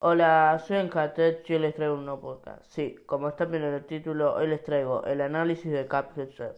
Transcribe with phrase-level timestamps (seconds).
[0.00, 2.64] Hola, soy Encatet y hoy les traigo un nuevo podcast.
[2.66, 6.56] Sí, como están viendo en el título, hoy les traigo el análisis de Cuphead Chef.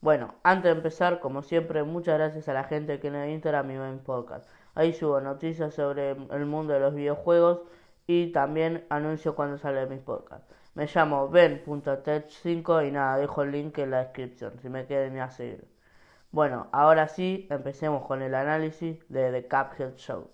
[0.00, 3.74] Bueno, antes de empezar, como siempre, muchas gracias a la gente que en Instagram y
[3.74, 4.48] en podcast.
[4.74, 7.60] Ahí subo noticias sobre el mundo de los videojuegos
[8.06, 10.48] y también anuncio cuando sale mis podcasts.
[10.74, 15.30] Me llamo ben.tech5 y nada, dejo el link en la descripción si me quieren a
[15.30, 15.68] seguir.
[16.32, 20.30] Bueno, ahora sí, empecemos con el análisis de The Cuphead Show.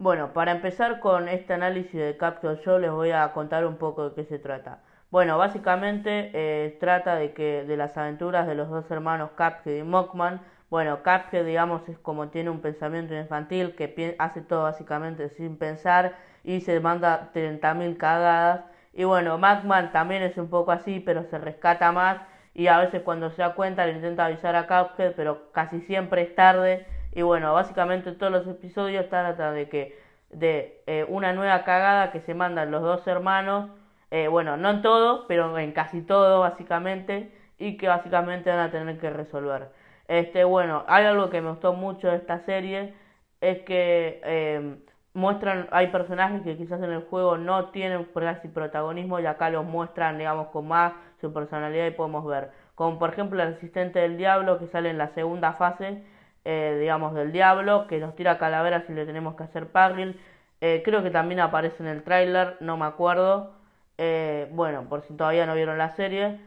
[0.00, 4.08] Bueno, para empezar con este análisis de Capture Show les voy a contar un poco
[4.08, 4.78] de qué se trata.
[5.10, 9.82] Bueno, básicamente eh, trata de que de las aventuras de los dos hermanos Cuphead y
[9.82, 10.40] Mockman.
[10.70, 16.14] Bueno, Cuphead, digamos, es como tiene un pensamiento infantil que hace todo básicamente sin pensar
[16.44, 18.66] y se manda 30.000 cagadas.
[18.92, 22.18] Y bueno, Mockman también es un poco así, pero se rescata más
[22.54, 26.22] y a veces cuando se da cuenta le intenta avisar a Cuphead, pero casi siempre
[26.22, 26.86] es tarde
[27.18, 29.98] y bueno, básicamente todos los episodios tratan de que
[30.30, 33.70] de eh, una nueva cagada que se mandan los dos hermanos,
[34.12, 38.70] eh, bueno, no en todo, pero en casi todo básicamente, y que básicamente van a
[38.70, 39.70] tener que resolver.
[40.06, 42.94] Este, bueno, hay algo que me gustó mucho de esta serie,
[43.40, 44.78] es que em,
[45.12, 49.64] muestran, hay personajes que quizás en el juego no tienen casi protagonismo y acá los
[49.64, 52.52] muestran, digamos, con más su personalidad y podemos ver.
[52.76, 56.04] Como por ejemplo el asistente del diablo que sale en la segunda fase,
[56.50, 60.18] eh, digamos, del diablo, que nos tira calaveras y le tenemos que hacer parril.
[60.62, 63.52] Eh, creo que también aparece en el tráiler, no me acuerdo.
[63.98, 66.40] Eh, bueno, por si todavía no vieron la serie.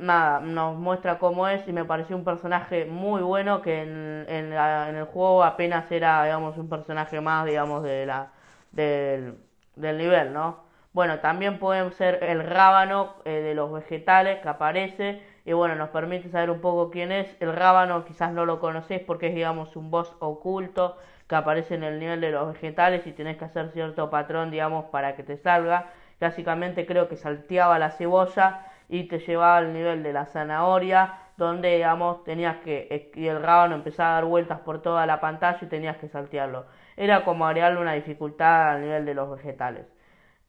[0.00, 4.52] nada, nos muestra cómo es y me pareció un personaje muy bueno que en, en,
[4.52, 8.30] el juego apenas era, digamos, un personaje más, digamos, de la,
[8.70, 9.38] del,
[9.74, 10.60] del nivel, ¿no?
[10.92, 16.30] Bueno, también pueden ser el rábano de los vegetales que aparece y bueno, nos permite
[16.30, 17.36] saber un poco quién es.
[17.40, 20.96] El rábano quizás no lo conocéis porque es digamos un boss oculto
[21.28, 24.86] que aparece en el nivel de los vegetales y tenés que hacer cierto patrón digamos
[24.86, 25.90] para que te salga.
[26.20, 31.74] Básicamente creo que salteaba la cebolla y te llevaba al nivel de la zanahoria donde
[31.74, 35.66] digamos tenías que y el rábano empezaba a dar vueltas por toda la pantalla y
[35.66, 36.66] tenías que saltearlo.
[36.96, 39.86] Era como agregarle una dificultad al nivel de los vegetales.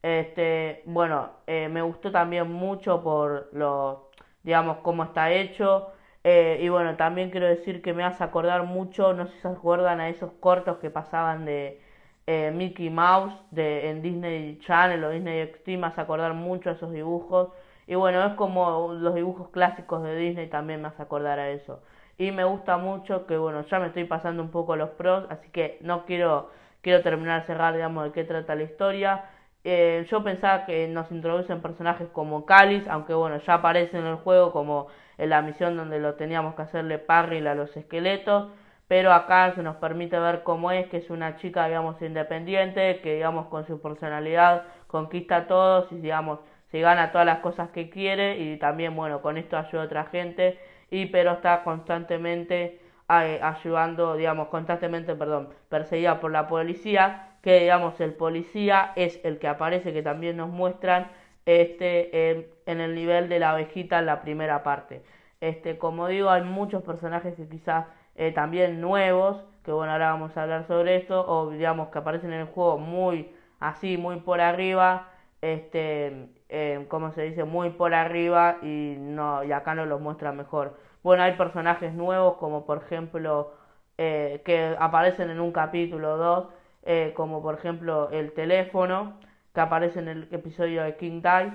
[0.02, 3.98] Este, bueno, eh, me gustó también mucho por los
[4.46, 5.92] digamos, cómo está hecho.
[6.24, 9.48] Eh, y bueno, también quiero decir que me hace acordar mucho, no sé si se
[9.48, 11.80] acuerdan a esos cortos que pasaban de
[12.26, 16.72] eh, Mickey Mouse de, en Disney Channel o Disney XD, me hace acordar mucho a
[16.74, 17.50] esos dibujos.
[17.86, 21.82] Y bueno, es como los dibujos clásicos de Disney también me hace acordar a eso.
[22.18, 25.48] Y me gusta mucho que, bueno, ya me estoy pasando un poco los pros, así
[25.50, 26.50] que no quiero,
[26.82, 29.24] quiero terminar cerrar, digamos, de qué trata la historia.
[29.68, 34.14] Eh, yo pensaba que nos introducen personajes como Cáliz, aunque bueno, ya aparece en el
[34.14, 34.86] juego como
[35.18, 38.52] en la misión donde lo teníamos que hacerle parril a los esqueletos,
[38.86, 43.14] pero acá se nos permite ver cómo es, que es una chica, digamos, independiente, que
[43.16, 46.38] digamos con su personalidad conquista a todos y digamos,
[46.70, 50.04] se gana todas las cosas que quiere y también, bueno, con esto ayuda a otra
[50.04, 50.60] gente,
[50.90, 58.00] y pero está constantemente eh, ayudando, digamos, constantemente, perdón, perseguida por la policía, que digamos
[58.00, 61.12] el policía es el que aparece, que también nos muestran
[61.44, 65.04] este en el nivel de la abejita en la primera parte.
[65.40, 67.86] Este, como digo, hay muchos personajes que quizás
[68.16, 72.32] eh, también nuevos, que bueno, ahora vamos a hablar sobre esto, o digamos que aparecen
[72.32, 73.30] en el juego muy
[73.60, 79.52] así, muy por arriba, este, eh, como se dice, muy por arriba y no y
[79.52, 80.76] acá nos los muestra mejor.
[81.04, 83.52] Bueno, hay personajes nuevos como por ejemplo
[83.98, 86.55] eh, que aparecen en un capítulo 2
[86.86, 89.18] eh, como por ejemplo el teléfono
[89.54, 91.52] que aparece en el episodio de King Dice,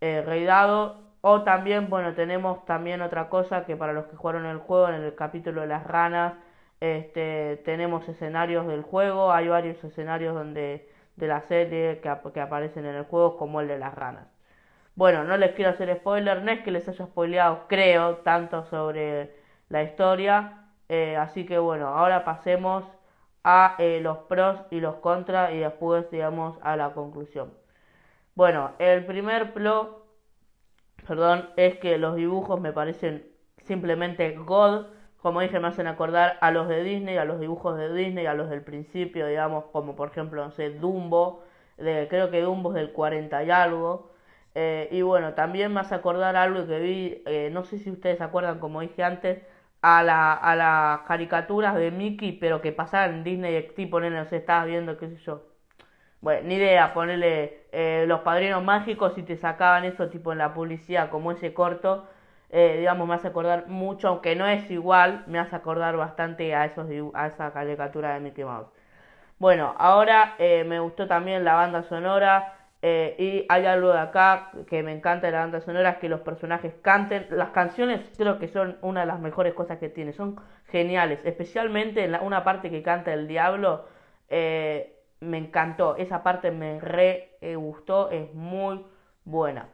[0.00, 4.46] eh, Rey Dado, o también, bueno, tenemos también otra cosa que para los que jugaron
[4.46, 6.34] el juego, en el capítulo de las ranas,
[6.80, 12.86] este, tenemos escenarios del juego, hay varios escenarios donde de la serie que, que aparecen
[12.86, 14.26] en el juego, como el de las ranas.
[14.94, 19.30] Bueno, no les quiero hacer spoiler, no es que les haya spoileado, creo, tanto sobre
[19.68, 20.64] la historia.
[20.88, 22.84] Eh, así que bueno, ahora pasemos
[23.44, 27.52] a eh, los pros y los contras y después digamos a la conclusión.
[28.34, 30.06] Bueno, el primer pro,
[31.06, 33.26] perdón, es que los dibujos me parecen
[33.64, 34.86] simplemente God.
[35.18, 38.34] Como dije, me hacen acordar a los de Disney, a los dibujos de Disney, a
[38.34, 41.42] los del principio, digamos, como por ejemplo, no sé, Dumbo,
[41.76, 44.10] de, creo que Dumbo es del 40 y algo.
[44.54, 48.20] Eh, y bueno, también me hace acordar algo que vi, eh, no sé si ustedes
[48.20, 49.42] acuerdan, como dije antes,
[49.82, 54.24] a, la, a las caricaturas de Mickey, pero que pasaban en Disney XD, ponele, no
[54.26, 55.42] sé, estabas viendo, qué sé yo.
[56.20, 60.52] Bueno, ni idea, ponerle eh, los padrinos mágicos y te sacaban eso tipo en la
[60.54, 62.06] publicidad, como ese corto,
[62.50, 66.66] eh, digamos, me hace acordar mucho, aunque no es igual, me hace acordar bastante a,
[66.66, 68.68] esos, a esa caricatura de Mickey Mouse.
[69.38, 72.54] Bueno, ahora eh, me gustó también la banda sonora.
[72.82, 76.20] Eh, y hay algo de acá que me encanta de la banda sonora, que los
[76.20, 77.26] personajes canten.
[77.30, 82.04] Las canciones creo que son una de las mejores cosas que tiene, son geniales, especialmente
[82.04, 83.86] en la, una parte que canta el diablo.
[84.28, 88.86] Eh, me encantó, esa parte me re gustó, es muy
[89.24, 89.68] buena.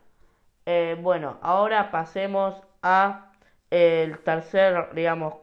[1.00, 3.30] bueno, ahora pasemos a
[3.70, 5.34] el tercer, digamos,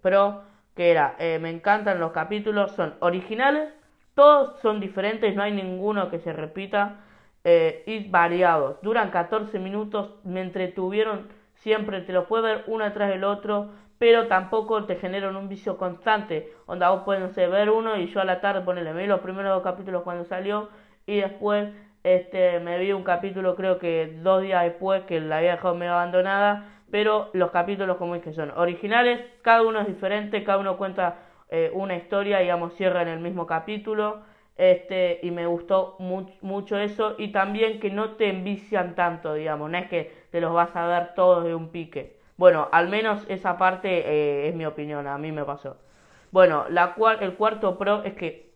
[0.00, 0.42] pro,
[0.76, 3.72] que era, me encantan los capítulos, son originales
[4.14, 7.00] todos son diferentes, no hay ninguno que se repita
[7.44, 8.80] eh, y variados.
[8.82, 14.26] Duran 14 minutos, me entretuvieron siempre, te lo puedes ver uno detrás del otro, pero
[14.26, 16.52] tampoco te generan un vicio constante.
[16.66, 19.54] Onda, vos puedes ver uno y yo a la tarde ponerle, me vi los primeros
[19.54, 20.68] dos capítulos cuando salió
[21.06, 21.68] y después
[22.04, 25.92] este, me vi un capítulo creo que dos días después que la había dejado medio
[25.92, 30.76] abandonada, pero los capítulos como es que son originales, cada uno es diferente, cada uno
[30.76, 31.16] cuenta
[31.50, 34.22] eh, una historia, digamos, cierra en el mismo capítulo.
[34.56, 37.14] Este, y me gustó mucho eso.
[37.18, 40.86] Y también que no te envician tanto, digamos, no es que te los vas a
[40.86, 42.16] ver todos de un pique.
[42.36, 45.76] Bueno, al menos esa parte eh, es mi opinión, a mí me pasó.
[46.30, 48.52] Bueno, la cual, el cuarto pro es que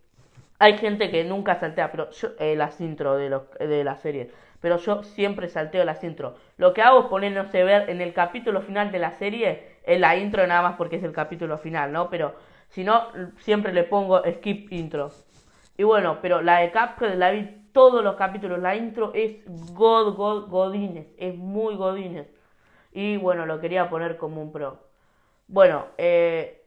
[0.59, 4.31] hay gente que nunca saltea pero yo, eh, las intro de, los, de la serie.
[4.61, 6.35] Pero yo siempre salteo las intro.
[6.57, 9.77] Lo que hago es poner, no sé, ver en el capítulo final de la serie,
[9.85, 12.09] en la intro nada más porque es el capítulo final, ¿no?
[12.11, 12.35] Pero
[12.69, 13.09] si no,
[13.39, 15.11] siempre le pongo skip intro.
[15.77, 18.59] Y bueno, pero la de Cuphead la vi todos los capítulos.
[18.59, 21.07] La intro es God, God, Godines.
[21.19, 22.27] Es muy Godines.
[22.93, 24.79] Y bueno, lo quería poner como un pro.
[25.49, 26.65] Bueno, eh,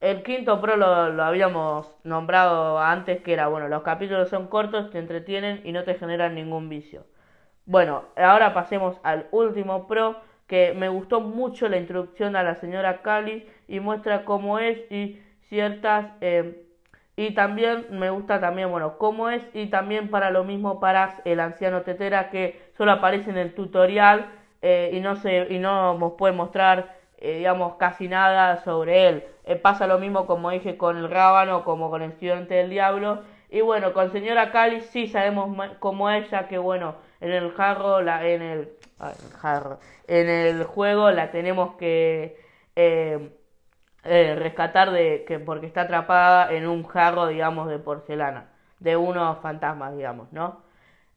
[0.00, 4.90] el quinto pro lo, lo, habíamos nombrado antes, que era, bueno, los capítulos son cortos,
[4.90, 7.04] te entretienen y no te generan ningún vicio.
[7.66, 10.16] Bueno, ahora pasemos al último pro,
[10.48, 15.20] que me gustó mucho la introducción a la señora Cali y muestra cómo es y
[15.48, 16.64] ciertas eh,
[17.16, 21.40] y también me gusta también bueno cómo es y también para lo mismo para el
[21.40, 24.26] anciano tetera que solo aparece en el tutorial
[24.62, 29.24] eh, y no se y no nos puede mostrar eh, digamos casi nada sobre él.
[29.62, 33.22] Pasa lo mismo como dije con el rábano como con el estudiante del diablo.
[33.50, 38.26] Y bueno con señora Cali sí sabemos cómo ella que bueno en el jarro la
[38.28, 38.77] en el
[40.06, 42.36] en el juego la tenemos que
[42.76, 43.30] eh,
[44.04, 48.48] eh, rescatar de que porque está atrapada en un jarro, digamos, de porcelana,
[48.80, 50.62] de unos fantasmas, digamos, ¿no?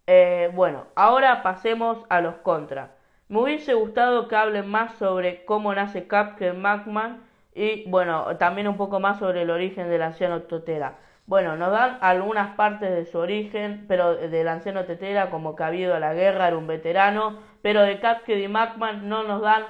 [0.08, 2.90] Eh, bueno, ahora pasemos a los contras.
[3.30, 7.22] Me hubiese gustado que hablen más sobre cómo nace Captain Macman
[7.54, 10.98] y, bueno, también un poco más sobre el origen del anciano Totera.
[11.32, 15.68] Bueno, nos dan algunas partes de su origen, pero del anciano Tetera, como que ha
[15.68, 19.64] habido la guerra, era un veterano, pero de Cuphead y Macman no nos dan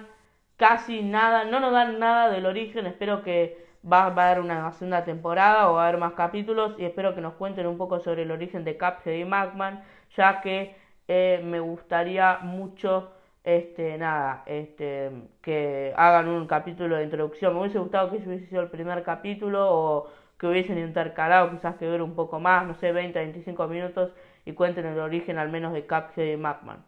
[0.58, 5.06] casi nada, no nos dan nada del origen, espero que va, a haber una segunda
[5.06, 8.24] temporada o va a haber más capítulos y espero que nos cuenten un poco sobre
[8.24, 9.84] el origen de Cuphead y Macman,
[10.18, 10.76] ya que
[11.08, 13.12] eh, me gustaría mucho
[13.44, 15.12] este nada este
[15.42, 17.54] que hagan un capítulo de introducción.
[17.54, 20.08] Me hubiese gustado que ese hubiese sido el primer capítulo o
[20.42, 24.12] que hubiesen intercalado quizás que ver un poco más, no sé, 20, 25 minutos
[24.44, 26.84] y cuenten el origen al menos de Cuphead y Macman.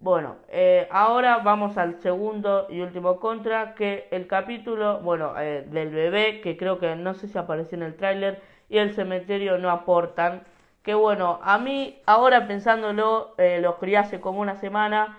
[0.00, 5.88] Bueno, eh, ahora vamos al segundo y último contra, que el capítulo, bueno, eh, del
[5.88, 9.70] bebé, que creo que no sé si apareció en el tráiler, y el cementerio no
[9.70, 10.42] aportan.
[10.82, 15.18] Que bueno, a mí, ahora pensándolo, eh, lo crié hace como una semana,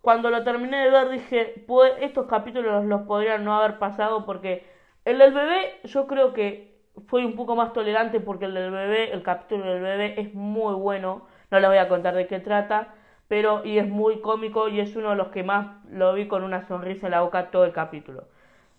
[0.00, 4.64] cuando lo terminé de ver dije, pues estos capítulos los podrían no haber pasado porque
[5.04, 6.70] el del bebé, yo creo que
[7.06, 10.74] fue un poco más tolerante porque el del bebé, el capítulo del bebé es muy
[10.74, 11.26] bueno.
[11.50, 12.94] No les voy a contar de qué trata,
[13.28, 16.42] pero y es muy cómico y es uno de los que más lo vi con
[16.44, 18.28] una sonrisa en la boca todo el capítulo.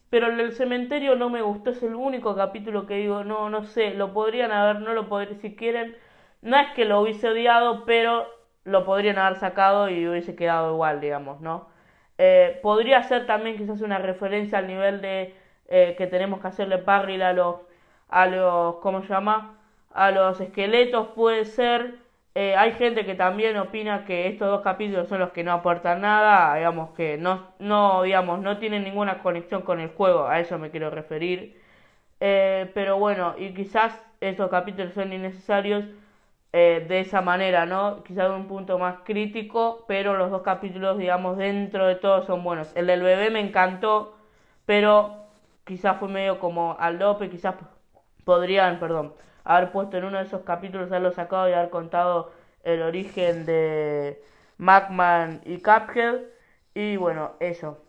[0.10, 3.64] Pero el del cementerio no me gustó, es el único capítulo que digo, no, no
[3.64, 5.96] sé, lo podrían haber, no lo podrían, si quieren,
[6.42, 8.28] no es que lo hubiese odiado, pero
[8.66, 11.70] lo podrían haber sacado y hubiese quedado igual, digamos, ¿no?
[12.18, 15.34] Eh, podría ser también quizás una referencia al nivel de
[15.74, 17.56] eh, que tenemos que hacerle parril a los,
[18.10, 19.56] a los, ¿cómo se llama?
[19.94, 21.96] A los esqueletos puede ser.
[22.36, 26.02] Eh, hay gente que también opina que estos dos capítulos son los que no aportan
[26.02, 30.60] nada, digamos que no, no, digamos, no tienen ninguna conexión con el juego, a eso
[30.60, 31.62] me quiero referir.
[32.20, 35.86] Eh, pero bueno, y quizás estos capítulos son innecesarios
[36.54, 38.04] de esa manera, ¿no?
[38.04, 42.76] Quizás un punto más crítico, pero los dos capítulos, digamos, dentro de todo son buenos.
[42.76, 44.18] El del bebé me encantó,
[44.66, 45.21] pero
[45.66, 47.56] quizás fue medio como al dope, quizás
[48.26, 49.14] podrían, perdón,
[49.44, 52.32] haber puesto en uno de esos capítulos, haberlo sacado y haber contado
[52.64, 54.24] el origen de
[54.58, 56.22] Macman y Cuphead.
[56.74, 57.84] Y bueno, eso.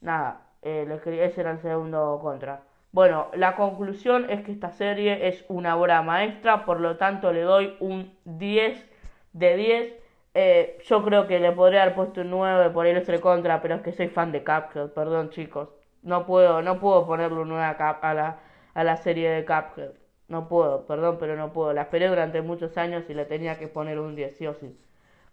[0.00, 0.86] Nada, eh,
[1.22, 2.62] ese era el segundo contra.
[2.92, 7.42] Bueno, la conclusión es que esta serie es una obra maestra, por lo tanto le
[7.42, 8.86] doy un 10
[9.32, 9.94] de 10.
[10.34, 13.76] Eh, yo creo que le podría haber puesto un 9 por el extra contra, pero
[13.76, 15.75] es que soy fan de Cuphead, perdón chicos.
[16.06, 18.40] No puedo, no puedo ponerle un 9 a, la,
[18.74, 19.92] a la serie de Cuphead.
[20.28, 21.72] No puedo, perdón, pero no puedo.
[21.74, 24.74] La esperé durante muchos años y le tenía que poner un 10, sí o sí.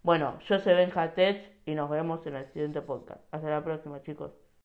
[0.02, 3.22] Bueno, yo soy Benja Tech y nos vemos en el siguiente podcast.
[3.32, 4.43] Hasta la próxima, chicos.